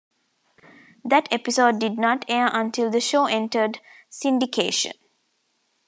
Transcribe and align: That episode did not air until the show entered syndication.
That 1.05 1.31
episode 1.31 1.77
did 1.77 1.99
not 1.99 2.25
air 2.27 2.49
until 2.51 2.89
the 2.89 2.99
show 2.99 3.27
entered 3.27 3.79
syndication. 4.11 4.93